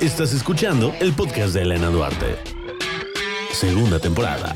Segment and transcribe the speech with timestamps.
[0.00, 2.36] Estás escuchando el podcast de Elena Duarte.
[3.50, 4.52] Segunda temporada.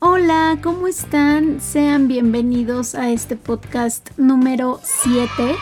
[0.00, 1.60] Hola, ¿cómo están?
[1.60, 5.56] Sean bienvenidos a este podcast número 7.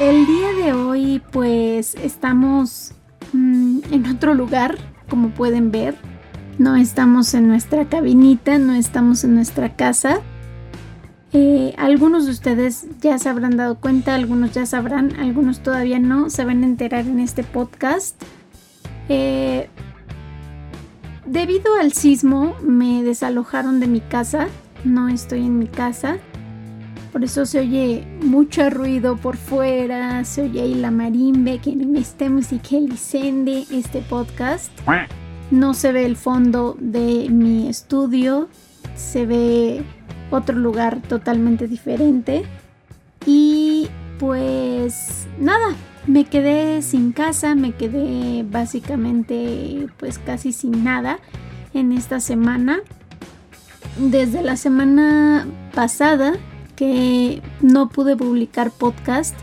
[0.00, 2.92] El día de hoy pues estamos
[3.32, 4.76] mm, en otro lugar,
[5.08, 5.94] como pueden ver.
[6.58, 10.22] No estamos en nuestra cabinita, no estamos en nuestra casa.
[11.36, 16.30] Eh, algunos de ustedes ya se habrán dado cuenta, algunos ya sabrán, algunos todavía no,
[16.30, 18.22] se van a enterar en este podcast.
[19.08, 19.68] Eh,
[21.26, 24.46] debido al sismo me desalojaron de mi casa,
[24.84, 26.18] no estoy en mi casa,
[27.10, 31.98] por eso se oye mucho ruido por fuera, se oye ahí la marimbe que me
[31.98, 34.70] está musicalizando este podcast.
[35.50, 38.48] No se ve el fondo de mi estudio,
[38.94, 39.84] se ve
[40.34, 42.44] otro lugar totalmente diferente.
[43.26, 43.88] Y
[44.18, 45.74] pues nada,
[46.06, 51.18] me quedé sin casa, me quedé básicamente pues casi sin nada
[51.72, 52.80] en esta semana.
[53.98, 56.34] Desde la semana pasada
[56.76, 59.36] que no pude publicar podcast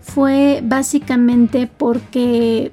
[0.00, 2.72] fue básicamente porque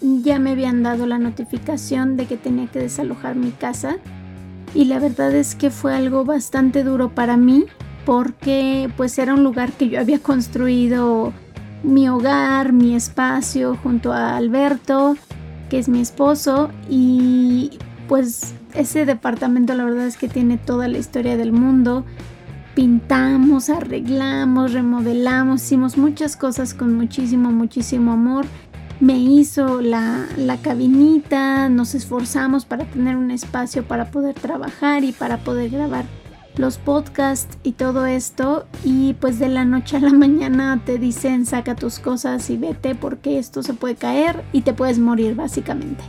[0.00, 3.98] ya me habían dado la notificación de que tenía que desalojar mi casa
[4.74, 7.64] y la verdad es que fue algo bastante duro para mí
[8.04, 11.32] porque pues era un lugar que yo había construido
[11.82, 15.16] mi hogar, mi espacio junto a Alberto,
[15.68, 20.98] que es mi esposo y pues ese departamento la verdad es que tiene toda la
[20.98, 22.04] historia del mundo.
[22.74, 28.46] Pintamos, arreglamos, remodelamos, hicimos muchas cosas con muchísimo, muchísimo amor
[29.00, 30.28] me hizo la,
[30.62, 36.04] cabinita, nos esforzamos para tener un espacio para poder trabajar y para poder grabar
[36.56, 41.46] los podcasts y todo esto y pues de la noche a la mañana te dicen
[41.46, 46.04] saca tus cosas y vete porque esto se puede caer y te puedes morir básicamente.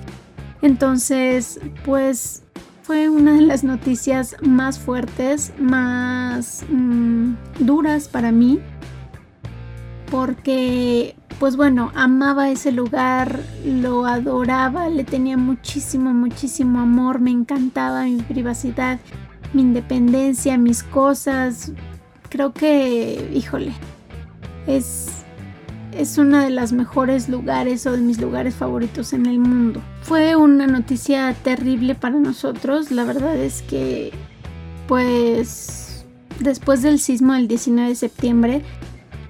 [0.62, 2.44] Entonces pues
[2.81, 8.59] fue una de las noticias más fuertes, más mm, duras para mí
[10.09, 18.03] porque pues bueno, amaba ese lugar, lo adoraba, le tenía muchísimo, muchísimo amor, me encantaba
[18.03, 19.00] mi privacidad,
[19.51, 21.72] mi independencia, mis cosas.
[22.30, 23.74] Creo que, híjole,
[24.68, 25.07] es,
[25.94, 29.81] es uno de los mejores lugares o de mis lugares favoritos en el mundo.
[30.03, 34.12] Fue una noticia terrible para nosotros, la verdad es que,
[34.88, 36.06] pues,
[36.40, 38.62] después del sismo del 19 de septiembre,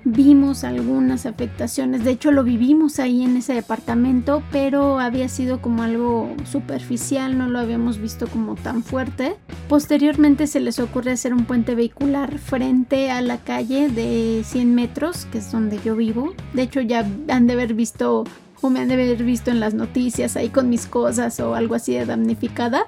[0.03, 5.83] vimos algunas afectaciones, de hecho lo vivimos ahí en ese departamento, pero había sido como
[5.83, 9.35] algo superficial, no lo habíamos visto como tan fuerte.
[9.67, 15.25] Posteriormente se les ocurre hacer un puente vehicular frente a la calle de 100 metros,
[15.25, 16.33] que es donde yo vivo.
[16.53, 18.25] De hecho ya han de haber visto
[18.61, 21.75] o me han de haber visto en las noticias ahí con mis cosas o algo
[21.75, 22.85] así de damnificada.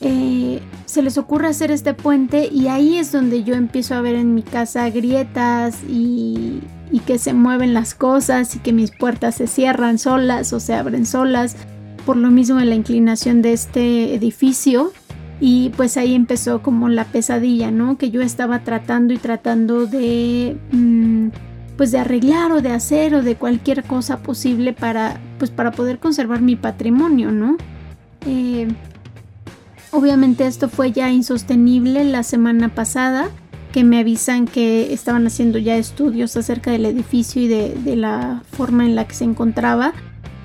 [0.00, 4.14] Eh, se les ocurre hacer este puente y ahí es donde yo empiezo a ver
[4.16, 6.60] en mi casa grietas y,
[7.06, 11.06] que se mueven las cosas y que mis puertas se cierran solas o se abren
[11.06, 11.56] solas
[12.04, 14.92] por lo mismo de la inclinación de este edificio
[15.40, 17.96] y pues ahí empezó como la pesadilla, ¿no?
[17.96, 21.28] Que yo estaba tratando y tratando de mm,
[21.76, 25.98] pues de arreglar o de hacer o de cualquier cosa posible para pues para poder
[25.98, 27.56] conservar mi patrimonio, ¿no?
[28.26, 28.68] Eh,
[29.92, 33.28] Obviamente esto fue ya insostenible la semana pasada,
[33.72, 38.86] que me avisan que estaban haciendo ya estudios acerca del edificio y de, la forma
[38.86, 39.92] en la que se encontraba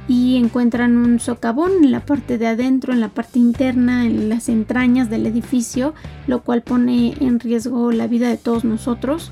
[0.09, 4.49] y encuentran un socavón en la parte de adentro, en la parte interna, en las
[4.49, 5.93] entrañas del edificio,
[6.27, 9.31] lo cual pone en riesgo la vida de todos nosotros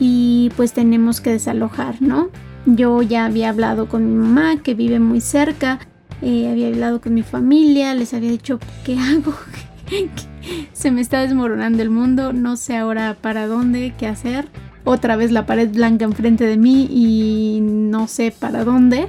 [0.00, 2.28] y pues tenemos que desalojar, ¿no?
[2.66, 5.78] Yo ya había hablado con mi mamá que vive muy cerca,
[6.24, 9.34] había hablado con mi familia, les había dicho qué hago,
[10.72, 14.46] se me está desmoronando el mundo, no sé ahora para dónde, qué hacer.
[14.84, 19.08] Otra vez la pared blanca enfrente de mí y no sé para dónde.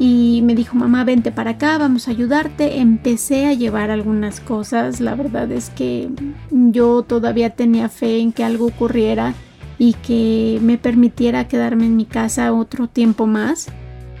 [0.00, 2.80] Y me dijo, mamá, vente para acá, vamos a ayudarte.
[2.80, 5.00] Empecé a llevar algunas cosas.
[5.00, 6.08] La verdad es que
[6.50, 9.34] yo todavía tenía fe en que algo ocurriera
[9.78, 13.68] y que me permitiera quedarme en mi casa otro tiempo más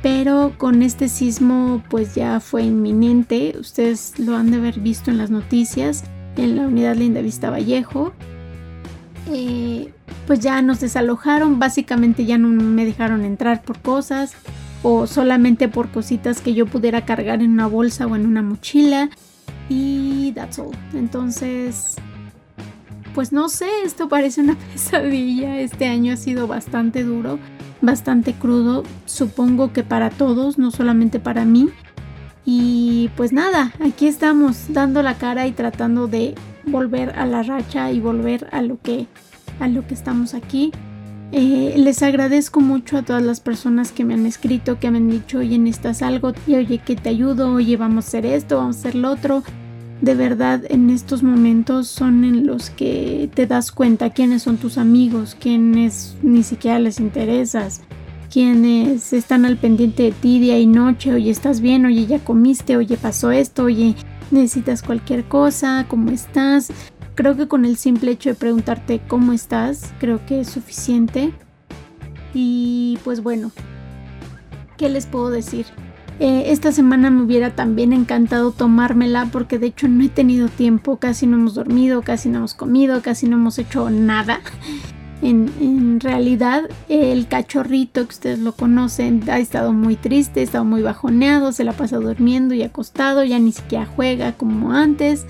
[0.02, 5.18] pero con este sismo pues ya fue inminente, ustedes lo han de haber visto en
[5.18, 6.04] las noticias,
[6.36, 8.12] en la unidad Linda Vista Vallejo.
[9.30, 9.92] Eh,
[10.26, 14.32] pues ya nos desalojaron, básicamente ya no me dejaron entrar por cosas
[14.82, 19.10] o solamente por cositas que yo pudiera cargar en una bolsa o en una mochila.
[19.68, 20.70] Y that's all.
[20.94, 21.96] Entonces,
[23.14, 27.38] pues no sé, esto parece una pesadilla, este año ha sido bastante duro
[27.80, 31.68] bastante crudo, supongo que para todos, no solamente para mí.
[32.44, 36.34] Y pues nada, aquí estamos dando la cara y tratando de
[36.66, 39.06] volver a la racha y volver a lo que
[39.60, 40.72] a lo que estamos aquí.
[41.32, 45.08] Eh, les agradezco mucho a todas las personas que me han escrito, que me han
[45.08, 48.76] dicho, oye, necesitas algo, y oye, que te ayudo, oye, vamos a hacer esto, vamos
[48.76, 49.44] a hacer lo otro.
[50.00, 54.78] De verdad, en estos momentos son en los que te das cuenta quiénes son tus
[54.78, 57.82] amigos, quiénes ni siquiera les interesas,
[58.32, 62.78] quienes están al pendiente de ti día y noche, oye, estás bien, oye, ya comiste,
[62.78, 63.94] oye, pasó esto, oye,
[64.30, 66.72] necesitas cualquier cosa, ¿cómo estás?
[67.14, 71.34] Creo que con el simple hecho de preguntarte cómo estás, creo que es suficiente.
[72.32, 73.50] Y pues bueno,
[74.78, 75.66] ¿qué les puedo decir?
[76.20, 80.98] Eh, esta semana me hubiera también encantado tomármela porque de hecho no he tenido tiempo,
[80.98, 84.40] casi no hemos dormido, casi no hemos comido, casi no hemos hecho nada.
[85.22, 90.80] En, realidad el cachorrito que ustedes lo conocen ha estado muy triste, ha estado muy
[90.80, 95.26] bajoneado, se la pasa durmiendo y acostado, ya ni siquiera juega como antes.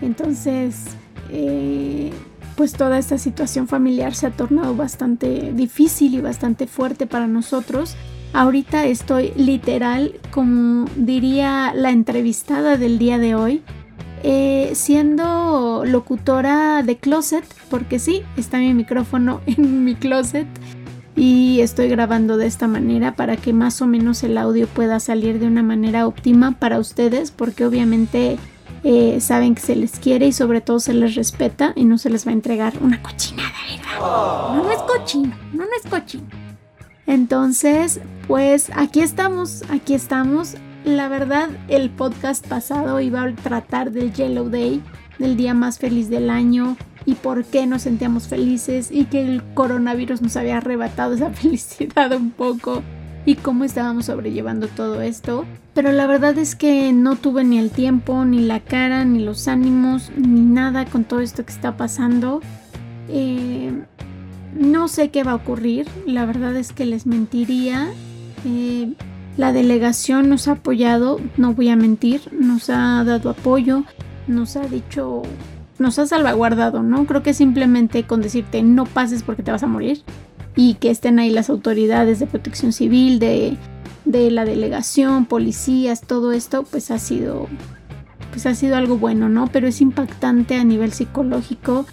[0.00, 0.86] Entonces
[1.30, 2.12] eh,
[2.56, 7.94] pues toda esta situación familiar se ha tornado bastante difícil y bastante fuerte para nosotros.
[8.36, 13.62] Ahorita estoy literal, como diría la entrevistada del día de hoy,
[14.22, 20.46] eh, siendo locutora de closet, porque sí, está mi micrófono en mi closet
[21.16, 25.38] y estoy grabando de esta manera para que más o menos el audio pueda salir
[25.38, 28.36] de una manera óptima para ustedes, porque obviamente
[28.84, 32.10] eh, saben que se les quiere y sobre todo se les respeta y no se
[32.10, 33.48] les va a entregar una cochinada,
[33.98, 36.45] No, no es cochino, no, no es cochino.
[37.06, 40.56] Entonces, pues aquí estamos, aquí estamos.
[40.84, 44.82] La verdad, el podcast pasado iba a tratar del Yellow Day,
[45.18, 49.42] del día más feliz del año y por qué nos sentíamos felices y que el
[49.54, 52.82] coronavirus nos había arrebatado esa felicidad un poco
[53.24, 55.44] y cómo estábamos sobrellevando todo esto.
[55.74, 59.46] Pero la verdad es que no tuve ni el tiempo, ni la cara, ni los
[59.48, 62.40] ánimos, ni nada con todo esto que está pasando.
[63.08, 63.72] Eh,
[64.58, 67.88] no sé qué va a ocurrir, la verdad es que les mentiría.
[68.44, 68.92] Eh,
[69.36, 73.84] la delegación nos ha apoyado, no voy a mentir, nos ha dado apoyo,
[74.26, 75.22] nos ha dicho,
[75.78, 77.04] nos ha salvaguardado, ¿no?
[77.06, 80.02] Creo que simplemente con decirte no pases porque te vas a morir,
[80.56, 83.58] y que estén ahí las autoridades de protección civil, de,
[84.06, 87.48] la delegación, policías, todo esto, pues ha sido
[88.30, 89.46] pues ha sido algo bueno, ¿no?
[89.46, 91.86] Pero es impactante a nivel psicológico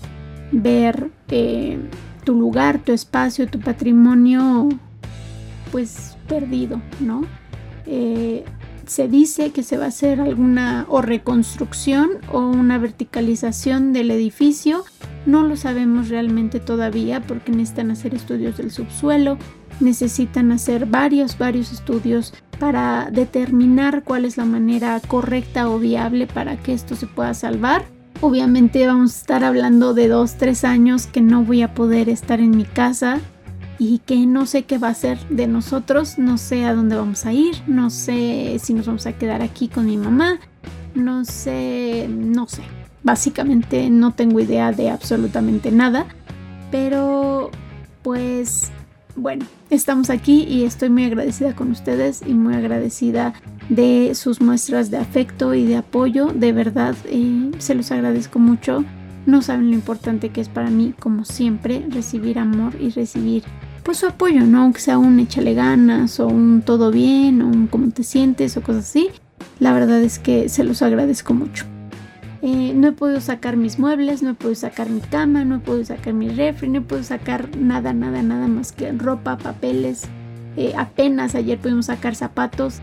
[0.52, 1.78] ver eh,
[2.24, 4.70] tu lugar, tu espacio, tu patrimonio,
[5.72, 7.26] pues perdido, ¿no?
[7.86, 8.46] Eh,
[8.86, 14.84] se dice que se va a hacer alguna o reconstrucción o una verticalización del edificio.
[15.26, 19.38] No lo sabemos realmente todavía porque necesitan hacer estudios del subsuelo,
[19.80, 26.58] necesitan hacer varios, varios estudios para determinar cuál es la manera correcta o viable para
[26.58, 27.86] que esto se pueda salvar.
[28.26, 32.40] Obviamente vamos a estar hablando de dos, tres años que no voy a poder estar
[32.40, 33.20] en mi casa
[33.78, 37.26] y que no sé qué va a ser de nosotros, no sé a dónde vamos
[37.26, 40.40] a ir, no sé si nos vamos a quedar aquí con mi mamá,
[40.96, 42.62] no sé, no sé.
[43.04, 46.06] Básicamente no tengo idea de absolutamente nada,
[46.72, 47.52] pero
[48.04, 48.72] pues
[49.18, 53.34] bueno, estamos aquí y estoy muy agradecida con ustedes y muy agradecida
[53.70, 56.28] de sus muestras de afecto y de apoyo.
[56.28, 58.84] De verdad, eh, se los agradezco mucho.
[59.26, 63.44] No saben lo importante que es para mí, como siempre, recibir amor y recibir
[63.84, 64.64] pues su apoyo, ¿no?
[64.64, 68.62] Aunque sea un échale ganas o un todo bien o un cómo te sientes o
[68.62, 69.10] cosas así.
[69.60, 71.66] La verdad es que se los agradezco mucho.
[72.42, 75.60] Eh, no he podido sacar mis muebles, no he podido sacar mi cama, no he
[75.60, 80.04] podido sacar mi refri, no he podido sacar nada, nada, nada más que ropa, papeles.
[80.58, 82.82] Eh, apenas ayer pudimos sacar zapatos.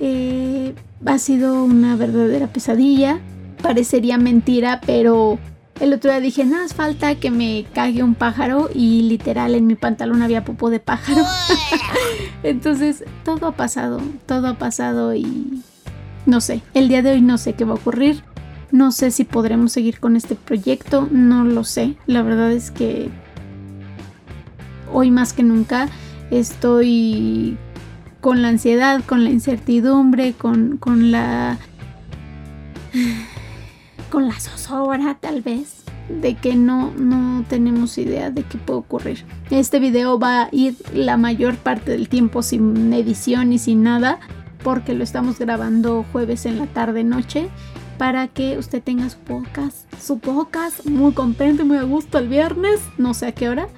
[0.00, 3.20] Eh, ha sido una verdadera pesadilla.
[3.62, 5.38] Parecería mentira, pero
[5.80, 9.74] el otro día dije, nada, falta que me cague un pájaro y literal en mi
[9.74, 11.24] pantalón había popo de pájaro.
[12.42, 15.62] Entonces, todo ha pasado, todo ha pasado y
[16.26, 18.22] no sé, el día de hoy no sé qué va a ocurrir.
[18.72, 21.96] No sé si podremos seguir con este proyecto, no lo sé.
[22.06, 23.10] La verdad es que
[24.92, 25.88] hoy más que nunca
[26.30, 27.58] estoy
[28.20, 31.58] con la ansiedad, con la incertidumbre, con, con la
[34.10, 39.24] con la zozobra tal vez de que no, no tenemos idea de qué puede ocurrir.
[39.50, 44.18] Este video va a ir la mayor parte del tiempo sin edición y sin nada
[44.64, 47.48] porque lo estamos grabando jueves en la tarde noche
[47.96, 52.28] para que usted tenga su podcast, su podcast muy contento y muy a gusto el
[52.28, 53.68] viernes, no sé a qué hora,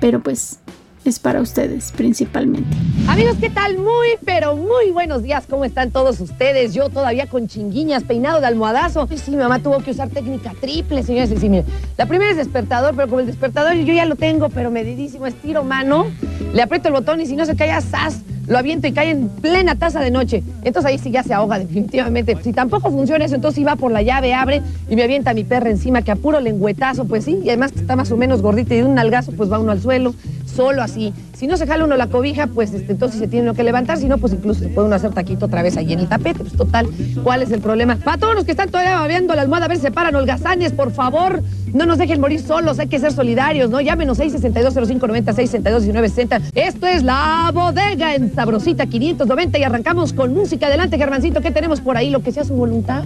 [0.00, 0.60] pero pues
[1.04, 2.76] es para ustedes principalmente.
[3.08, 3.76] Amigos, ¿qué tal?
[3.76, 5.44] Muy, pero muy buenos días.
[5.48, 6.72] ¿Cómo están todos ustedes?
[6.72, 9.06] Yo todavía con chinguiñas, peinado de almohadazo.
[9.14, 11.30] Sí, mamá tuvo que usar técnica triple, señores.
[11.38, 11.66] Sí, miren.
[11.98, 15.62] La primera es despertador, pero como el despertador yo ya lo tengo, pero medidísimo, estiro
[15.62, 16.06] mano,
[16.52, 18.22] le aprieto el botón y si no se cae, ¡zas!
[18.46, 20.42] lo aviento y cae en plena taza de noche.
[20.62, 22.36] Entonces ahí sí ya se ahoga definitivamente.
[22.42, 25.70] Si tampoco funciona eso, entonces iba por la llave, abre y me avienta mi perra
[25.70, 28.78] encima, que a puro lengüetazo, pues sí, y además está más o menos gordita y
[28.78, 30.14] de un nalgazo, pues va uno al suelo
[30.54, 31.12] solo así.
[31.36, 33.98] Si no se jala uno la cobija, pues este, entonces se tiene uno que levantar,
[33.98, 36.40] si no, pues incluso se puede uno hacer taquito otra vez ahí en el tapete.
[36.40, 36.88] Pues total,
[37.22, 37.96] ¿cuál es el problema?
[37.96, 40.92] Para todos los que están todavía babeando la almohada, a ver, se paran holgazanes, por
[40.92, 41.42] favor.
[41.72, 43.80] No nos dejen morir solos, hay que ser solidarios, ¿no?
[43.80, 50.68] Llámenos 662-0590, Esto es La Bodega en Sabrosita 590 y arrancamos con música.
[50.68, 52.10] Adelante, Germancito, ¿qué tenemos por ahí?
[52.10, 53.02] Lo que sea su voluntad.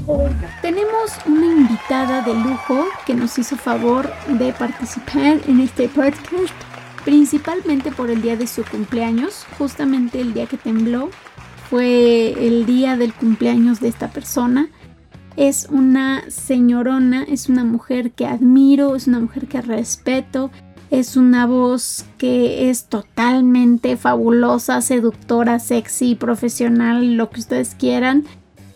[0.60, 6.18] Tenemos una invitada de lujo que nos hizo favor de participar en este podcast
[7.08, 11.08] principalmente por el día de su cumpleaños, justamente el día que tembló,
[11.70, 14.68] fue el día del cumpleaños de esta persona.
[15.34, 20.50] Es una señorona, es una mujer que admiro, es una mujer que respeto,
[20.90, 28.26] es una voz que es totalmente fabulosa, seductora, sexy, profesional, lo que ustedes quieran.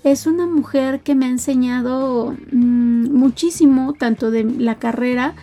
[0.05, 5.35] Es una mujer que me ha enseñado mm, muchísimo, tanto de la carrera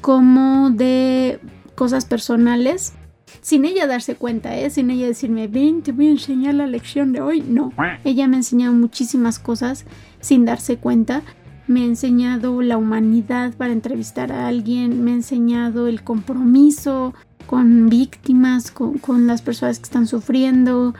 [0.00, 1.40] como de
[1.78, 2.92] cosas personales
[3.40, 4.68] sin ella darse cuenta, ¿eh?
[4.68, 7.40] sin ella decirme, ven, te voy a enseñar la lección de hoy.
[7.40, 9.84] No, ella me ha enseñado muchísimas cosas
[10.18, 11.22] sin darse cuenta.
[11.68, 17.14] Me ha enseñado la humanidad para entrevistar a alguien, me ha enseñado el compromiso
[17.46, 20.94] con víctimas, con, con las personas que están sufriendo,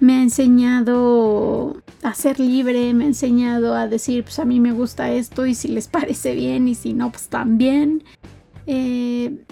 [0.00, 4.72] me ha enseñado a ser libre, me ha enseñado a decir, pues a mí me
[4.72, 8.02] gusta esto y si les parece bien y si no, pues también.
[8.66, 9.44] Eh,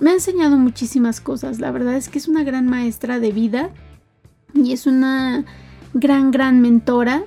[0.00, 1.60] me ha enseñado muchísimas cosas.
[1.60, 3.70] La verdad es que es una gran maestra de vida
[4.54, 5.44] y es una
[5.94, 7.24] gran, gran mentora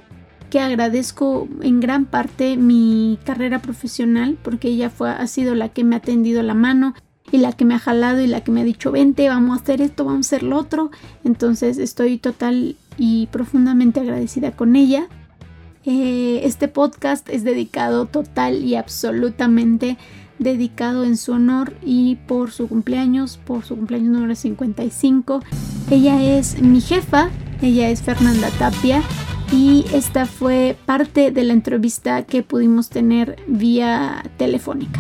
[0.50, 5.84] que agradezco en gran parte mi carrera profesional porque ella fue, ha sido la que
[5.84, 6.94] me ha tendido la mano
[7.32, 9.64] y la que me ha jalado y la que me ha dicho vente, vamos a
[9.64, 10.92] hacer esto, vamos a hacer lo otro.
[11.24, 15.08] Entonces estoy total y profundamente agradecida con ella.
[15.86, 19.98] Eh, este podcast es dedicado total y absolutamente
[20.42, 25.42] dedicado en su honor y por su cumpleaños, por su cumpleaños número 55.
[25.90, 27.30] Ella es mi jefa,
[27.62, 29.04] ella es Fernanda Tapia
[29.52, 35.00] y esta fue parte de la entrevista que pudimos tener vía telefónica.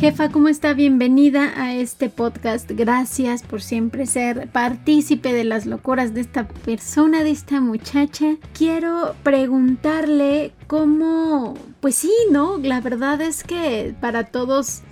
[0.00, 0.74] Jefa, ¿cómo está?
[0.74, 2.70] Bienvenida a este podcast.
[2.70, 8.36] Gracias por siempre ser partícipe de las locuras de esta persona, de esta muchacha.
[8.56, 12.58] Quiero preguntarle cómo, pues sí, ¿no?
[12.58, 14.82] La verdad es que para todos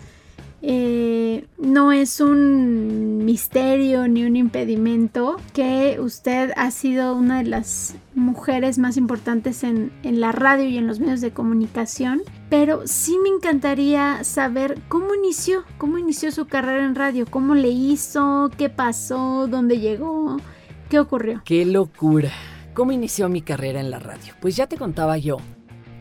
[0.63, 7.95] eh, no es un misterio ni un impedimento que usted ha sido una de las
[8.15, 13.17] mujeres más importantes en, en, la radio y en los medios de comunicación, pero sí
[13.23, 18.71] me encantaría saber cómo inició, cómo inició su carrera en radio, cómo le hizo, qué
[18.71, 20.39] pasó, dónde llegó,
[20.89, 21.43] qué ocurrió.
[21.45, 22.33] Qué locura.
[22.75, 24.35] ¿Cómo inició mi carrera en la radio?
[24.41, 25.39] Pues ya te contaba yo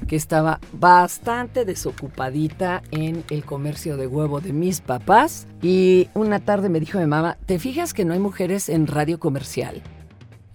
[0.07, 6.69] que estaba bastante desocupadita en el comercio de huevo de mis papás y una tarde
[6.69, 9.81] me dijo mi mamá, ¿te fijas que no hay mujeres en radio comercial?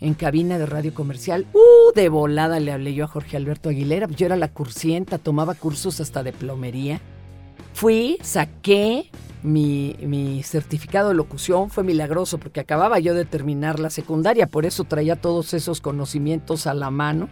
[0.01, 1.93] En cabina de radio comercial, ¡uh!
[1.95, 4.07] De volada le hablé yo a Jorge Alberto Aguilera.
[4.09, 7.03] Yo era la cursienta, tomaba cursos hasta de plomería.
[7.75, 9.11] Fui, saqué
[9.43, 14.67] mi, mi, certificado de locución fue milagroso porque acababa yo de terminar la secundaria, por
[14.67, 17.29] eso traía todos esos conocimientos a la mano.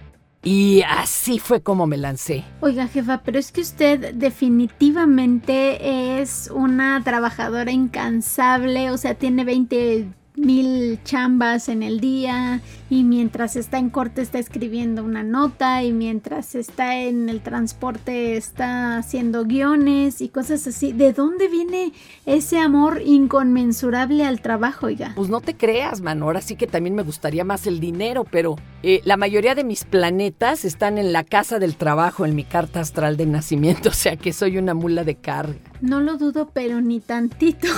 [0.50, 2.42] Y así fue como me lancé.
[2.62, 10.08] Oiga, jefa, pero es que usted definitivamente es una trabajadora incansable, o sea, tiene 20
[10.38, 15.92] mil chambas en el día y mientras está en corte está escribiendo una nota y
[15.92, 20.92] mientras está en el transporte está haciendo guiones y cosas así.
[20.92, 21.92] ¿De dónde viene
[22.26, 25.12] ese amor inconmensurable al trabajo, oiga?
[25.14, 26.22] Pues no te creas, man.
[26.22, 29.84] Ahora sí que también me gustaría más el dinero, pero eh, la mayoría de mis
[29.84, 34.16] planetas están en la casa del trabajo, en mi carta astral de nacimiento, o sea
[34.16, 35.58] que soy una mula de carga.
[35.80, 37.68] No lo dudo, pero ni tantito.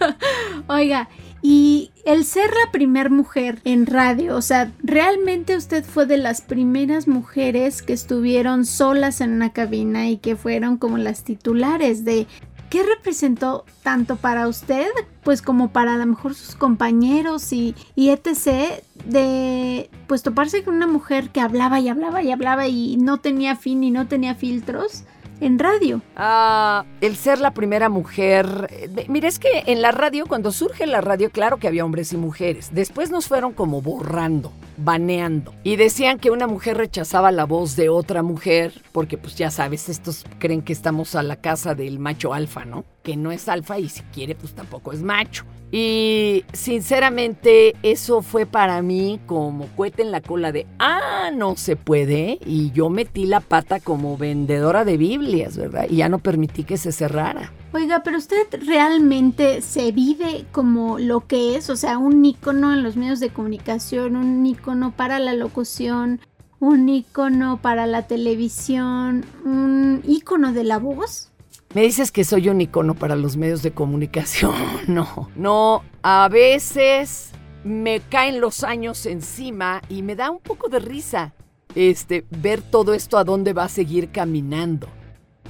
[0.68, 1.08] oiga,
[1.42, 6.40] y el ser la primer mujer en radio, o sea, realmente usted fue de las
[6.40, 12.26] primeras mujeres que estuvieron solas en una cabina y que fueron como las titulares de
[12.70, 14.88] ¿Qué representó tanto para usted,
[15.22, 18.82] pues como para a lo mejor sus compañeros y, y etc.
[19.04, 23.54] de pues toparse con una mujer que hablaba y hablaba y hablaba y no tenía
[23.54, 25.04] fin y no tenía filtros?
[25.40, 26.00] En radio?
[26.16, 28.68] Ah, el ser la primera mujer.
[28.70, 32.12] eh, Mira, es que en la radio, cuando surge la radio, claro que había hombres
[32.12, 32.70] y mujeres.
[32.72, 35.54] Después nos fueron como borrando, baneando.
[35.62, 39.88] Y decían que una mujer rechazaba la voz de otra mujer, porque pues ya sabes,
[39.88, 42.84] estos creen que estamos a la casa del macho alfa, ¿no?
[43.06, 45.44] Que no es alfa y si quiere, pues tampoco es macho.
[45.70, 51.76] Y sinceramente eso fue para mí como cohete en la cola de, ah, no se
[51.76, 52.40] puede.
[52.44, 55.86] Y yo metí la pata como vendedora de Biblias, ¿verdad?
[55.88, 57.52] Y ya no permití que se cerrara.
[57.72, 62.82] Oiga, pero usted realmente se vive como lo que es, o sea, un ícono en
[62.82, 66.20] los medios de comunicación, un ícono para la locución,
[66.58, 71.30] un ícono para la televisión, un ícono de la voz.
[71.76, 74.54] Me dices que soy un icono para los medios de comunicación.
[74.88, 77.32] No, no, a veces
[77.64, 81.34] me caen los años encima y me da un poco de risa
[81.74, 84.88] este ver todo esto a dónde va a seguir caminando.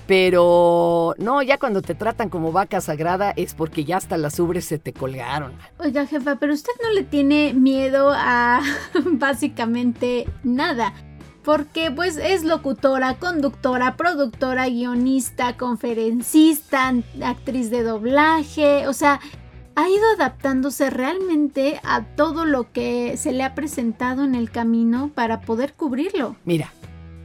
[0.09, 4.65] Pero no, ya cuando te tratan como vaca sagrada es porque ya hasta las ubres
[4.65, 5.53] se te colgaron.
[5.79, 8.63] Oiga, jefa, pero usted no le tiene miedo a
[9.05, 10.93] básicamente nada.
[11.47, 19.21] Porque pues es locutora, conductora, productora, guionista, conferencista, actriz de doblaje, o sea,
[19.77, 25.13] ha ido adaptándose realmente a todo lo que se le ha presentado en el camino
[25.15, 26.35] para poder cubrirlo.
[26.45, 26.73] Mira,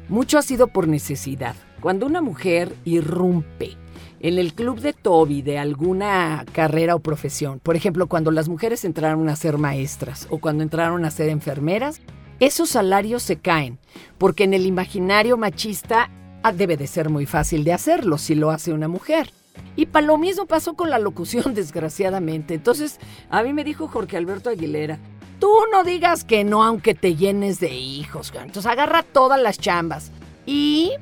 [0.08, 1.56] mucho ha sido por necesidad.
[1.80, 3.76] Cuando una mujer irrumpe
[4.20, 8.86] en el club de Toby de alguna carrera o profesión, por ejemplo, cuando las mujeres
[8.86, 12.02] entraron a ser maestras o cuando entraron a ser enfermeras,
[12.42, 13.78] esos salarios se caen,
[14.18, 16.10] porque en el imaginario machista
[16.42, 19.32] ah, debe de ser muy fácil de hacerlo si lo hace una mujer.
[19.76, 22.56] Y para lo mismo pasó con la locución, desgraciadamente.
[22.56, 24.98] Entonces, a mí me dijo Jorge Alberto Aguilera,
[25.40, 28.34] tú no digas que no aunque te llenes de hijos.
[28.36, 30.12] Entonces agarra todas las chambas.
[30.46, 30.94] Y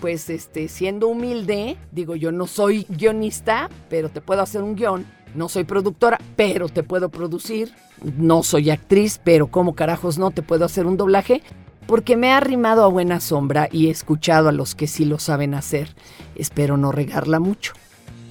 [0.00, 5.06] pues este, siendo humilde, digo, yo no soy guionista, pero te puedo hacer un guion.
[5.34, 7.72] No soy productora, pero te puedo producir.
[8.16, 11.42] No soy actriz, pero como carajos no te puedo hacer un doblaje.
[11.86, 15.18] Porque me ha arrimado a buena sombra y he escuchado a los que sí lo
[15.18, 15.94] saben hacer.
[16.36, 17.72] Espero no regarla mucho.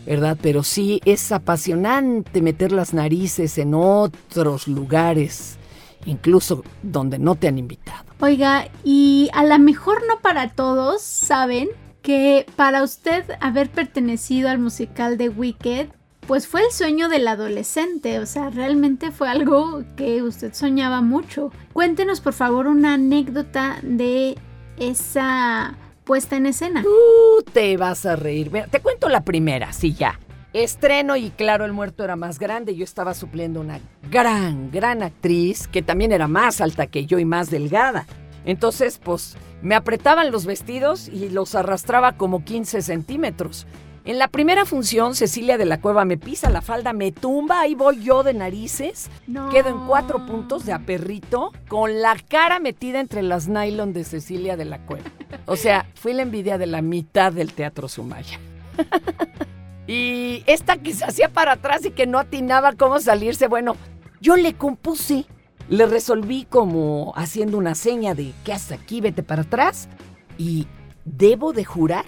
[0.05, 0.37] ¿verdad?
[0.41, 5.57] Pero sí es apasionante meter las narices en otros lugares,
[6.05, 8.05] incluso donde no te han invitado.
[8.19, 11.69] Oiga, y a lo mejor no para todos saben
[12.01, 15.89] que para usted haber pertenecido al musical de Wicked,
[16.29, 21.51] pues fue el sueño del adolescente, o sea, realmente fue algo que usted soñaba mucho.
[21.73, 24.37] Cuéntenos por favor una anécdota de
[24.77, 26.83] esa puesta en escena.
[26.83, 28.51] Tú te vas a reír.
[28.69, 30.19] Te cuento la primera, sí, ya.
[30.53, 32.75] Estreno y claro, el muerto era más grande.
[32.75, 33.79] Yo estaba supliendo una
[34.11, 38.05] gran, gran actriz que también era más alta que yo y más delgada.
[38.45, 43.65] Entonces, pues, me apretaban los vestidos y los arrastraba como 15 centímetros.
[44.09, 47.75] En la primera función, Cecilia de la Cueva me pisa la falda, me tumba, ahí
[47.75, 49.07] voy yo de narices.
[49.27, 49.49] No.
[49.49, 54.57] Quedo en cuatro puntos de aperrito, con la cara metida entre las nylon de Cecilia
[54.57, 55.11] de la Cueva.
[55.45, 58.39] O sea, fui la envidia de la mitad del Teatro Sumaya.
[59.87, 63.75] y esta que se hacía para atrás y que no atinaba cómo salirse, bueno,
[64.21, 65.27] yo le compuse,
[65.67, 69.01] le resolví como haciendo una seña de ¿qué haces aquí?
[69.01, 69.87] Vete para atrás.
[70.35, 70.65] Y
[71.05, 72.05] debo de jurar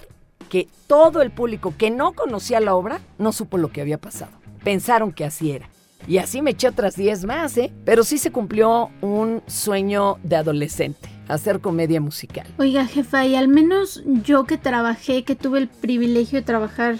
[0.52, 4.32] que todo el público que no conocía la obra no supo lo que había pasado.
[4.62, 5.66] Pensaron que así era.
[6.06, 7.72] Y así me eché otras 10 más, ¿eh?
[7.86, 12.46] Pero sí se cumplió un sueño de adolescente, hacer comedia musical.
[12.58, 16.96] Oiga, jefa, y al menos yo que trabajé, que tuve el privilegio de trabajar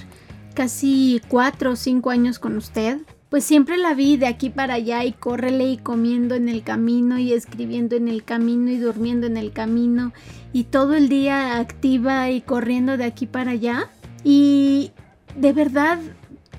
[0.54, 3.00] casi cuatro o cinco años con usted,
[3.32, 7.18] pues siempre la vi de aquí para allá y córrele y comiendo en el camino
[7.18, 10.12] y escribiendo en el camino y durmiendo en el camino
[10.52, 13.88] y todo el día activa y corriendo de aquí para allá.
[14.22, 14.92] Y
[15.34, 15.98] de verdad,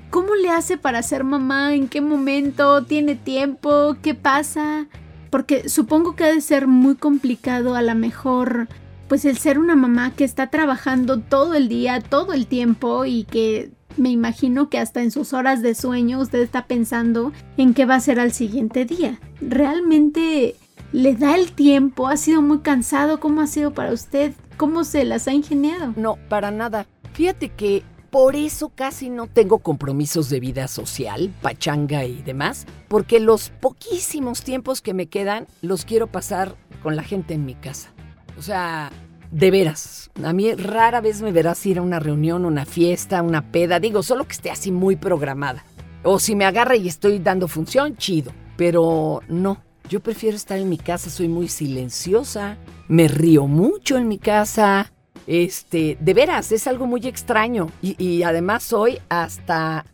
[0.09, 1.75] ¿cómo le hace para ser mamá?
[1.75, 2.83] ¿En qué momento?
[2.85, 3.97] ¿Tiene tiempo?
[4.01, 4.87] ¿Qué pasa?
[5.29, 8.67] Porque supongo que ha de ser muy complicado a lo mejor
[9.13, 13.25] pues el ser una mamá que está trabajando todo el día, todo el tiempo y
[13.25, 17.85] que me imagino que hasta en sus horas de sueño usted está pensando en qué
[17.85, 19.19] va a ser al siguiente día.
[19.39, 20.55] ¿Realmente
[20.93, 22.07] le da el tiempo?
[22.07, 23.19] ¿Ha sido muy cansado?
[23.19, 24.33] ¿Cómo ha sido para usted?
[24.57, 25.93] ¿Cómo se las ha ingeniado?
[25.95, 26.87] No, para nada.
[27.13, 33.19] Fíjate que por eso casi no tengo compromisos de vida social, pachanga y demás, porque
[33.19, 37.93] los poquísimos tiempos que me quedan los quiero pasar con la gente en mi casa.
[38.37, 38.91] O sea,
[39.33, 43.51] de veras, a mí rara vez me verás ir a una reunión, una fiesta, una
[43.51, 45.65] peda, digo, solo que esté así muy programada.
[46.03, 48.31] O si me agarra y estoy dando función, chido.
[48.57, 54.07] Pero no, yo prefiero estar en mi casa, soy muy silenciosa, me río mucho en
[54.07, 54.91] mi casa,
[55.25, 57.71] Este, de veras, es algo muy extraño.
[57.81, 59.85] Y, además soy hasta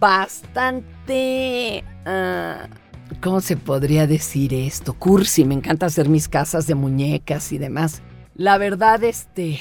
[0.00, 1.84] bastante...
[2.04, 2.66] ah,
[3.20, 4.94] ¿Cómo se podría decir esto?
[4.94, 8.02] Cursi, me encanta hacer mis casas de muñecas y demás.
[8.38, 9.58] La verdad, este,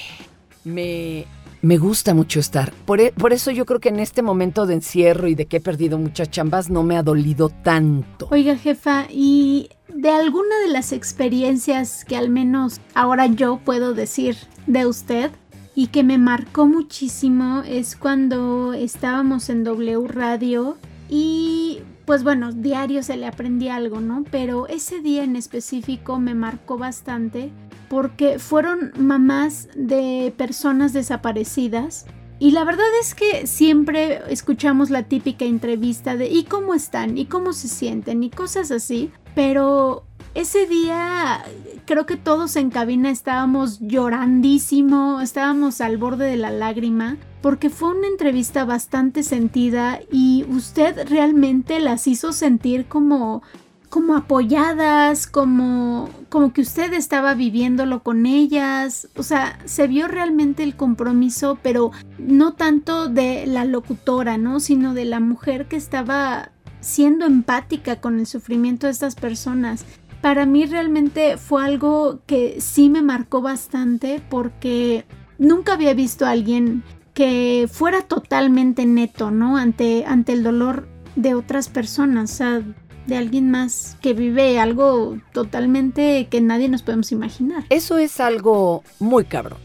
[0.64, 1.26] me,
[1.64, 2.72] me gusta mucho estar.
[2.86, 5.58] Por, e- por eso yo creo que en este momento de encierro y de que
[5.58, 8.28] he perdido muchas chambas, no me ha dolido tanto.
[8.30, 14.38] Oiga, jefa, y de alguna de las experiencias que al menos ahora yo puedo decir
[14.68, 15.32] de usted
[15.74, 20.78] y que me marcó muchísimo es cuando estábamos en W Radio
[21.10, 24.24] y pues bueno, diario se le aprendí algo, ¿no?
[24.30, 27.52] Pero ese día en específico me marcó bastante
[27.90, 32.06] porque fueron mamás de personas desaparecidas
[32.40, 37.18] y la verdad es que siempre escuchamos la típica entrevista de ¿y cómo están?
[37.18, 38.24] ¿y cómo se sienten?
[38.24, 40.04] y cosas así, pero
[40.36, 41.44] ese día
[41.86, 47.98] creo que todos en cabina estábamos llorandísimo, estábamos al borde de la lágrima, porque fue
[47.98, 53.42] una entrevista bastante sentida y usted realmente las hizo sentir como
[53.90, 60.64] como apoyadas, como como que usted estaba viviéndolo con ellas, o sea, se vio realmente
[60.64, 64.60] el compromiso, pero no tanto de la locutora, ¿no?
[64.60, 69.86] sino de la mujer que estaba siendo empática con el sufrimiento de estas personas.
[70.22, 75.06] Para mí realmente fue algo que sí me marcó bastante porque
[75.38, 79.58] nunca había visto a alguien que fuera totalmente neto, ¿no?
[79.58, 82.62] Ante, ante el dolor de otras personas, o sea,
[83.08, 87.64] de alguien más que vive algo totalmente que nadie nos podemos imaginar.
[87.70, 89.60] Eso es algo muy cabrón.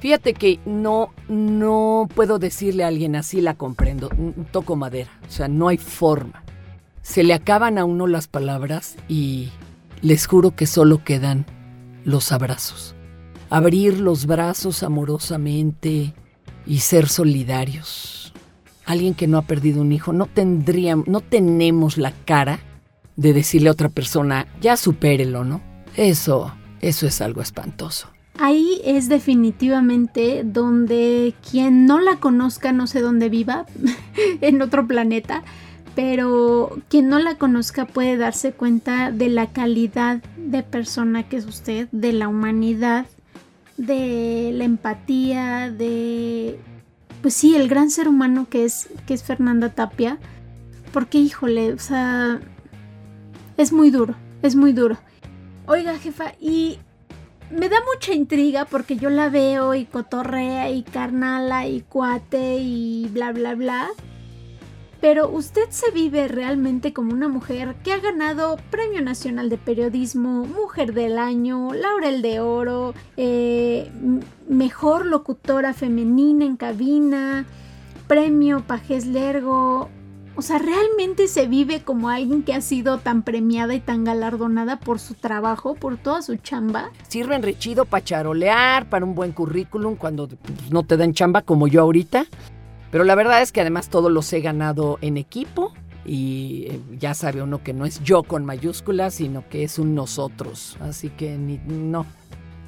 [0.00, 4.10] Fíjate que no, no puedo decirle a alguien así la comprendo.
[4.52, 5.10] Toco madera.
[5.26, 6.44] O sea, no hay forma.
[7.02, 9.50] Se le acaban a uno las palabras y
[10.02, 11.46] les juro que solo quedan
[12.04, 12.94] los abrazos.
[13.50, 16.14] Abrir los brazos amorosamente
[16.64, 18.32] y ser solidarios.
[18.84, 22.60] Alguien que no ha perdido un hijo, no tendríamos, no tenemos la cara
[23.18, 25.60] de decirle a otra persona, ya supérelo, ¿no?
[25.96, 28.08] Eso, eso es algo espantoso.
[28.38, 33.66] Ahí es definitivamente donde quien no la conozca, no sé dónde viva,
[34.40, 35.42] en otro planeta,
[35.96, 41.46] pero quien no la conozca puede darse cuenta de la calidad de persona que es
[41.46, 43.06] usted, de la humanidad,
[43.76, 46.56] de la empatía, de
[47.20, 50.18] pues sí, el gran ser humano que es que es Fernanda Tapia,
[50.92, 52.40] porque híjole, o sea,
[53.58, 54.96] es muy duro, es muy duro.
[55.66, 56.78] Oiga, jefa, y
[57.50, 63.08] me da mucha intriga porque yo la veo y cotorrea y carnala y cuate y
[63.12, 63.88] bla bla bla.
[65.00, 70.44] Pero usted se vive realmente como una mujer que ha ganado Premio Nacional de Periodismo,
[70.44, 73.90] Mujer del Año, Laurel de Oro, eh,
[74.48, 77.46] Mejor Locutora Femenina en Cabina,
[78.08, 79.88] Premio Pajés Lergo.
[80.38, 84.78] O sea, realmente se vive como alguien que ha sido tan premiada y tan galardonada
[84.78, 86.92] por su trabajo, por toda su chamba.
[87.08, 91.42] Sirven re chido para charolear, para un buen currículum cuando pues, no te dan chamba
[91.42, 92.26] como yo ahorita.
[92.92, 95.72] Pero la verdad es que además todos los he ganado en equipo
[96.04, 99.96] y eh, ya sabe uno que no es yo con mayúsculas, sino que es un
[99.96, 100.76] nosotros.
[100.78, 102.06] Así que ni, no,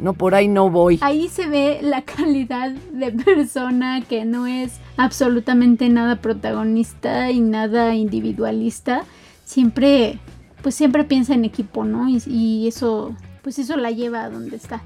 [0.01, 0.99] no por ahí no voy.
[1.03, 7.95] Ahí se ve la calidad de persona que no es absolutamente nada protagonista y nada
[7.95, 9.05] individualista.
[9.45, 10.19] Siempre,
[10.63, 12.09] pues siempre piensa en equipo, ¿no?
[12.09, 14.83] Y, y eso, pues eso la lleva a donde está.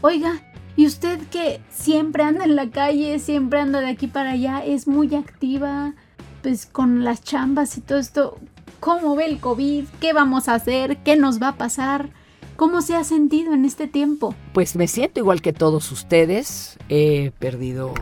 [0.00, 0.42] Oiga,
[0.76, 4.86] y usted que siempre anda en la calle, siempre anda de aquí para allá, es
[4.86, 5.94] muy activa,
[6.42, 8.38] pues con las chambas y todo esto.
[8.78, 9.86] ¿Cómo ve el COVID?
[10.00, 10.98] ¿Qué vamos a hacer?
[10.98, 12.10] ¿Qué nos va a pasar?
[12.56, 14.34] ¿Cómo se ha sentido en este tiempo?
[14.54, 16.78] Pues me siento igual que todos ustedes.
[16.88, 17.92] He perdido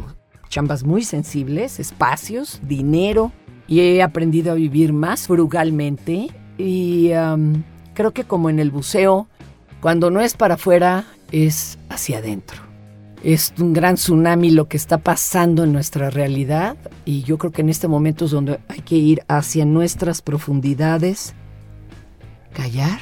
[0.49, 3.33] chambas muy sensibles, espacios, dinero
[3.67, 6.29] y he aprendido a vivir más frugalmente.
[6.57, 7.11] Y
[7.95, 9.27] creo que como en el buceo,
[9.81, 12.63] cuando no es para afuera, es hacia adentro.
[13.25, 17.63] Es un gran tsunami lo que está pasando en nuestra realidad y yo creo que
[17.63, 21.35] en este momento es donde hay que ir hacia nuestras profundidades,
[22.53, 23.01] callar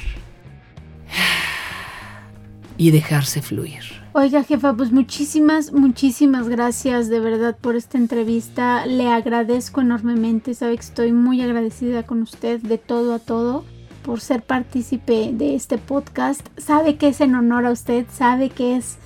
[2.77, 3.81] y dejarse fluir.
[4.13, 8.85] Oiga, jefa, pues muchísimas, muchísimas gracias de verdad por esta entrevista.
[8.85, 10.53] Le agradezco enormemente.
[10.53, 13.65] Sabe que estoy muy agradecida con usted de todo a todo
[14.03, 16.45] por ser partícipe de este podcast.
[16.57, 18.97] Sabe que es en honor a usted, sabe que es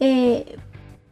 [0.00, 0.56] eh,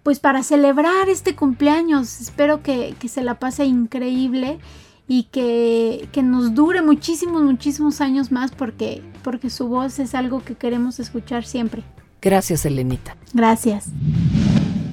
[0.03, 2.21] pues para celebrar este cumpleaños.
[2.21, 4.59] Espero que, que se la pase increíble
[5.07, 10.43] y que, que, nos dure muchísimos, muchísimos años más porque, porque su voz es algo
[10.43, 11.85] que queremos escuchar siempre.
[12.25, 13.17] Gracias, Elenita.
[13.35, 13.89] Gracias.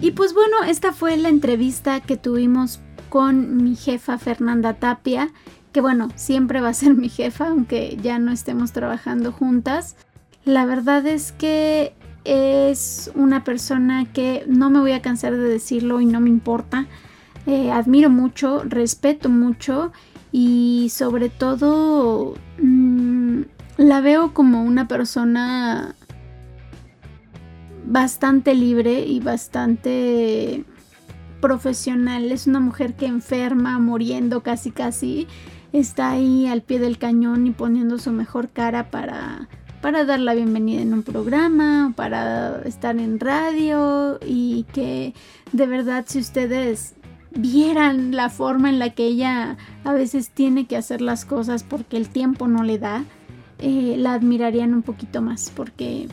[0.02, 5.30] Y pues bueno, esta fue la entrevista que tuvimos con mi jefa Fernanda Tapia,
[5.72, 9.96] que bueno, siempre va a ser mi jefa, aunque ya no estemos trabajando juntas.
[10.44, 11.94] La verdad es que
[12.26, 16.88] es una persona que no me voy a cansar de decirlo y no me importa.
[17.46, 19.94] Eh, admiro mucho, respeto mucho
[20.34, 23.42] y sobre todo mm,
[23.78, 25.96] la veo como una persona
[27.86, 30.64] bastante libre y bastante
[31.42, 32.32] profesional.
[32.32, 35.28] Es una mujer que enferma, muriendo casi casi,
[35.74, 39.50] está ahí al pie del cañón y poniendo su mejor cara para
[39.82, 45.16] para dar la bienvenida en un programa, para estar en radio y que
[45.54, 46.94] de verdad si ustedes
[47.32, 51.98] vieran la forma en la que ella a veces tiene que hacer las cosas porque
[51.98, 53.06] el tiempo no le da,
[53.58, 56.08] eh, la admirarían un poquito más porque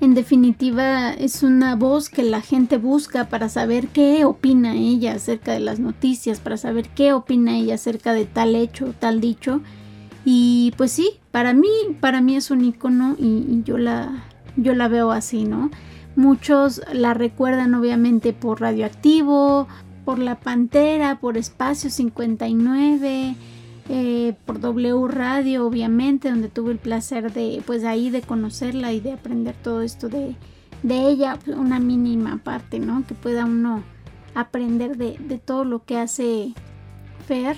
[0.00, 5.52] en definitiva es una voz que la gente busca para saber qué opina ella acerca
[5.52, 9.60] de las noticias, para saber qué opina ella acerca de tal hecho, tal dicho
[10.24, 11.68] y pues sí, para mí,
[12.00, 14.24] para mí es un icono y, yo, la,
[14.56, 15.70] yo la veo así, ¿no?
[16.16, 19.68] Muchos la recuerdan obviamente por Radioactivo,
[20.04, 23.34] por La Pantera, por Espacio 59,
[23.88, 29.00] eh, por W Radio, obviamente, donde tuve el placer de, pues ahí de conocerla y
[29.00, 30.36] de aprender todo esto de,
[30.82, 33.04] de ella, una mínima parte, ¿no?
[33.06, 33.82] Que pueda uno
[34.34, 36.54] aprender de, de todo lo que hace
[37.26, 37.56] Fer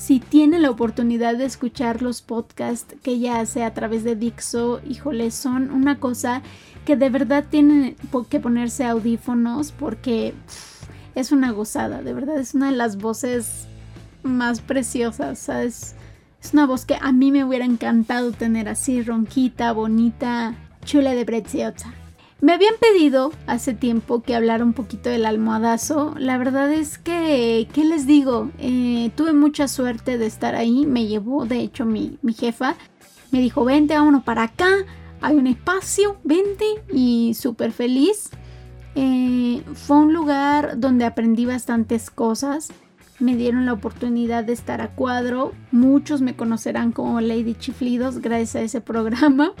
[0.00, 4.80] si tiene la oportunidad de escuchar los podcasts que ella hace a través de Dixo,
[4.88, 6.40] híjole, son una cosa
[6.86, 7.96] que de verdad tienen
[8.30, 10.32] que ponerse audífonos porque
[11.14, 13.68] es una gozada, de verdad es una de las voces
[14.22, 15.94] más preciosas, Es
[16.52, 20.54] una voz que a mí me hubiera encantado tener así, ronquita, bonita,
[20.84, 21.94] chula de preciosa.
[22.42, 26.14] Me habían pedido hace tiempo que hablara un poquito del almohadazo.
[26.18, 28.50] La verdad es que, ¿qué les digo?
[28.58, 30.86] Eh, tuve mucha suerte de estar ahí.
[30.86, 32.76] Me llevó, de hecho, mi, jefa.
[33.30, 34.70] Me dijo, vente, vámonos para acá.
[35.20, 36.64] Hay un espacio, vente.
[36.90, 38.30] Y súper feliz.
[38.94, 42.72] Eh, fue un lugar donde aprendí bastantes cosas.
[43.20, 45.52] Me dieron la oportunidad de estar a cuadro.
[45.70, 49.52] Muchos me conocerán como Lady Chiflidos gracias a ese programa.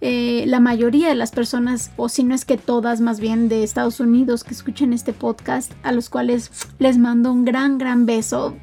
[0.00, 3.64] Eh, la mayoría de las personas, o si no es que todas más bien de
[3.64, 8.54] Estados Unidos que escuchen este podcast, a los cuales les mando un gran, gran beso.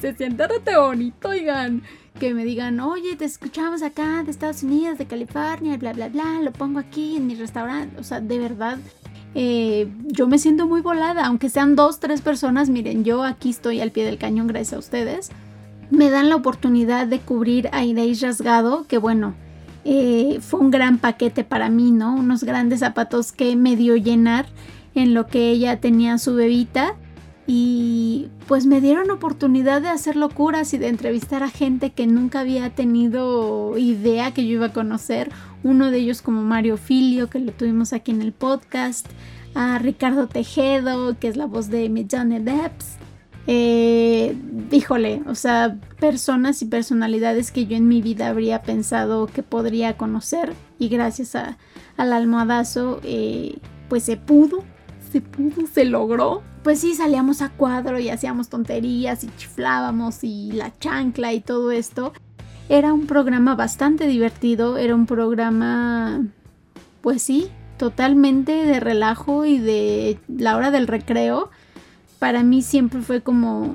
[0.00, 1.82] Se siente rete bonito, oigan.
[2.18, 6.40] Que me digan, oye, te escuchamos acá de Estados Unidos, de California, bla, bla, bla,
[6.42, 7.98] lo pongo aquí en mi restaurante.
[7.98, 8.78] O sea, de verdad,
[9.34, 13.80] eh, yo me siento muy volada, aunque sean dos, tres personas, miren, yo aquí estoy
[13.80, 15.30] al pie del cañón gracias a ustedes.
[15.90, 17.82] Me dan la oportunidad de cubrir a
[18.20, 19.34] Rasgado, que bueno,
[19.84, 22.14] eh, fue un gran paquete para mí, ¿no?
[22.14, 24.46] Unos grandes zapatos que me dio llenar
[24.94, 26.94] en lo que ella tenía su bebita
[27.46, 32.40] y pues me dieron oportunidad de hacer locuras y de entrevistar a gente que nunca
[32.40, 35.30] había tenido idea que yo iba a conocer.
[35.64, 39.06] Uno de ellos como Mario Filio, que lo tuvimos aquí en el podcast,
[39.54, 42.96] a Ricardo Tejedo, que es la voz de Johnny Depps,
[43.46, 44.36] eh,
[44.70, 49.96] híjole, o sea, personas y personalidades que yo en mi vida habría pensado que podría
[49.96, 51.58] conocer y gracias a,
[51.96, 54.62] al almohadazo, eh, pues se pudo,
[55.10, 56.42] se pudo, se logró.
[56.62, 61.72] Pues sí, salíamos a cuadro y hacíamos tonterías y chiflábamos y la chancla y todo
[61.72, 62.12] esto.
[62.72, 66.24] Era un programa bastante divertido, era un programa,
[67.02, 71.50] pues sí, totalmente de relajo y de la hora del recreo
[72.18, 73.74] para mí siempre fue como,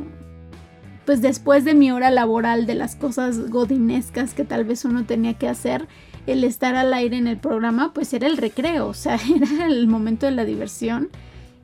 [1.05, 5.35] pues después de mi hora laboral, de las cosas godinescas que tal vez uno tenía
[5.35, 5.87] que hacer,
[6.25, 9.85] el estar al aire en el programa, pues era el recreo, o sea, era el
[9.85, 11.09] momento de la diversión.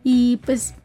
[0.03, 0.75] Y pues,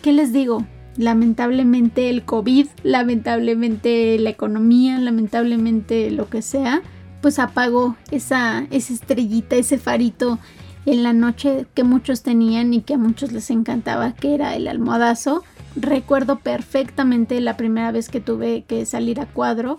[0.00, 0.64] ¿qué les digo?
[0.96, 6.82] Lamentablemente el COVID, lamentablemente la economía, lamentablemente lo que sea,
[7.22, 10.38] pues apagó esa, esa estrellita, ese farito
[10.84, 14.68] en la noche que muchos tenían y que a muchos les encantaba, que era el
[14.68, 15.44] almohadazo.
[15.76, 19.78] Recuerdo perfectamente la primera vez que tuve que salir a cuadro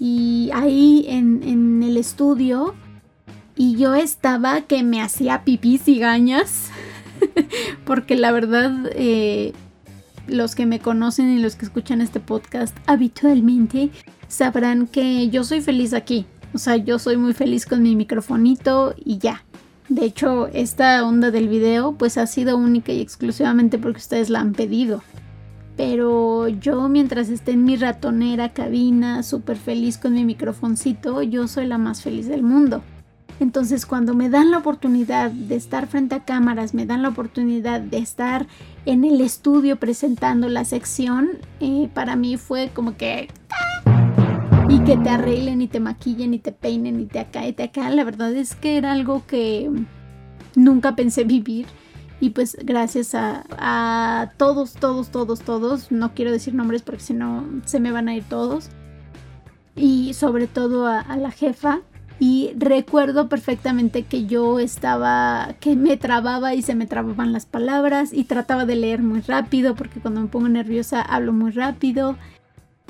[0.00, 2.74] y ahí en, el estudio
[3.54, 6.70] y yo estaba que me hacía pipí y gañas
[7.84, 9.52] porque la verdad eh,
[10.30, 13.90] los que me conocen y los que escuchan este podcast habitualmente
[14.28, 16.26] sabrán que yo soy feliz aquí.
[16.54, 19.44] O sea, yo soy muy feliz con mi microfonito y ya.
[19.88, 24.40] De hecho, esta onda del video pues ha sido única y exclusivamente porque ustedes la
[24.40, 25.02] han pedido.
[25.76, 31.66] Pero yo mientras esté en mi ratonera cabina, súper feliz con mi microfoncito, yo soy
[31.66, 32.82] la más feliz del mundo.
[33.40, 37.80] Entonces cuando me dan la oportunidad de estar frente a cámaras, me dan la oportunidad
[37.80, 38.46] de estar
[38.84, 43.28] en el estudio presentando la sección, eh, para mí fue como que...
[44.68, 47.64] Y que te arreglen y te maquillen y te peinen y te acá y te
[47.64, 47.90] acá.
[47.90, 49.68] La verdad es que era algo que
[50.54, 51.66] nunca pensé vivir.
[52.20, 57.44] Y pues gracias a, todos, todos, todos, todos, no quiero decir nombres porque si no
[57.64, 58.68] se me van a ir todos.
[59.74, 61.80] Y sobre todo a la jefa,
[62.20, 68.12] y recuerdo perfectamente que yo estaba, que me trababa y se me trababan las palabras
[68.12, 72.16] y trataba de leer muy rápido porque cuando me pongo nerviosa hablo muy rápido.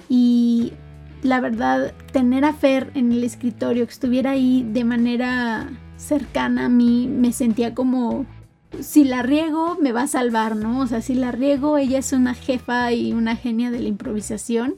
[0.09, 0.73] Y
[1.23, 6.69] la verdad, tener a Fer en el escritorio, que estuviera ahí de manera cercana a
[6.69, 8.27] mí, me sentía como
[8.81, 10.81] si la riego me va a salvar, ¿no?
[10.81, 14.75] O sea, si la riego, ella es una jefa y una genia de la improvisación.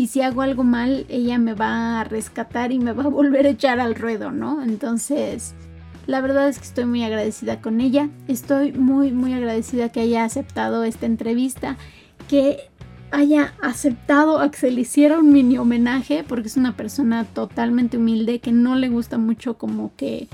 [0.00, 3.44] Y si hago algo mal, ella me va a rescatar y me va a volver
[3.44, 4.62] a echar al ruedo, ¿no?
[4.62, 5.54] Entonces,
[6.06, 8.08] la verdad es que estoy muy agradecida con ella.
[8.26, 11.76] Estoy muy, muy agradecida que haya aceptado esta entrevista.
[12.30, 12.70] Que
[13.10, 16.24] haya aceptado a que se le hiciera un mini homenaje.
[16.26, 20.28] Porque es una persona totalmente humilde que no le gusta mucho como que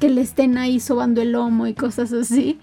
[0.00, 2.58] que le estén ahí sobando el lomo y cosas así,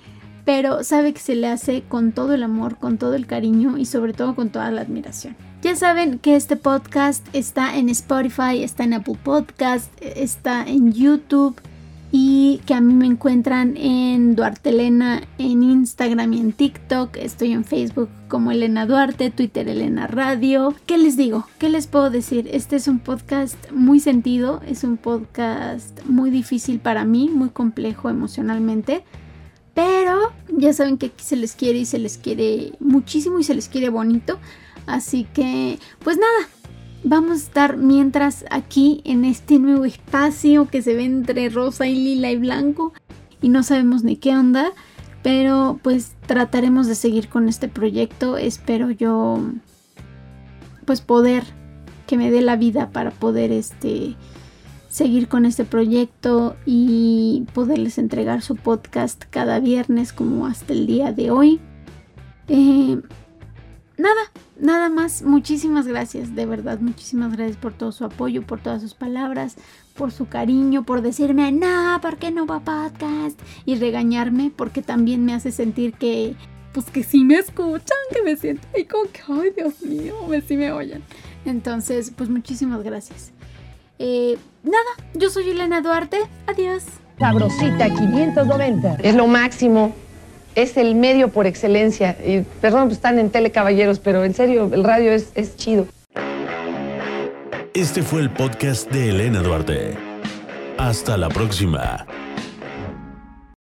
[0.45, 3.85] pero sabe que se le hace con todo el amor, con todo el cariño y
[3.85, 5.35] sobre todo con toda la admiración.
[5.63, 11.55] Ya saben que este podcast está en Spotify, está en Apple Podcast, está en YouTube
[12.11, 17.15] y que a mí me encuentran en Duarte Elena en Instagram y en TikTok.
[17.15, 20.75] Estoy en Facebook como Elena Duarte, Twitter Elena Radio.
[20.85, 21.47] ¿Qué les digo?
[21.59, 22.49] ¿Qué les puedo decir?
[22.51, 28.09] Este es un podcast muy sentido, es un podcast muy difícil para mí, muy complejo
[28.09, 29.05] emocionalmente.
[29.73, 33.55] Pero ya saben que aquí se les quiere y se les quiere muchísimo y se
[33.55, 34.39] les quiere bonito.
[34.85, 36.49] Así que, pues nada,
[37.03, 41.95] vamos a estar mientras aquí en este nuevo espacio que se ve entre rosa y
[41.95, 42.93] lila y blanco
[43.41, 44.71] y no sabemos ni qué onda,
[45.21, 48.37] pero pues trataremos de seguir con este proyecto.
[48.37, 49.39] Espero yo
[50.85, 51.43] pues poder
[52.07, 54.15] que me dé la vida para poder este
[54.89, 61.11] seguir con este proyecto y poderles entregar su podcast cada viernes como hasta el día
[61.11, 61.59] de hoy.
[62.47, 63.01] Eh,
[63.97, 64.21] nada,
[64.63, 65.21] nada más.
[65.21, 69.55] Muchísimas gracias, de verdad, muchísimas gracias por todo su apoyo, por todas sus palabras,
[69.93, 73.39] por su cariño, por decirme, no, ¿por qué no va podcast?
[73.65, 76.35] Y regañarme porque también me hace sentir que,
[76.73, 80.27] pues que sí me escuchan, que me siento ahí como que, ay, Dios mío, a
[80.27, 81.03] ver si me oyen.
[81.45, 83.31] Entonces, pues muchísimas gracias.
[83.99, 86.17] Eh, nada, yo soy Elena Duarte.
[86.47, 86.83] Adiós.
[87.19, 88.95] Sabrosita 590.
[89.03, 89.93] Es lo máximo
[90.55, 92.17] es el medio por excelencia.
[92.25, 95.87] Y perdón, pues están en Telecaballeros, pero en serio, el radio es, es chido.
[97.73, 99.95] Este fue el podcast de Elena Duarte.
[100.77, 102.05] Hasta la próxima.